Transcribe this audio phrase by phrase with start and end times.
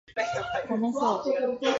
[0.67, 1.59] ダメそう